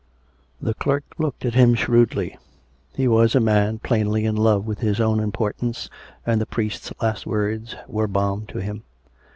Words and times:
The 0.59 0.73
clerk 0.73 1.03
looked 1.19 1.45
at 1.45 1.53
him 1.53 1.75
shrewdly; 1.75 2.35
he 2.95 3.07
was 3.07 3.35
a 3.35 3.39
man 3.39 3.77
plainly 3.77 4.25
in 4.25 4.35
love 4.35 4.65
with 4.65 4.79
his 4.79 4.99
own 4.99 5.19
importance, 5.19 5.91
and 6.25 6.41
the 6.41 6.47
priest's 6.47 6.91
last 7.03 7.27
words 7.27 7.75
were 7.87 8.07
balm 8.07 8.47
to 8.47 8.57
him. 8.57 8.81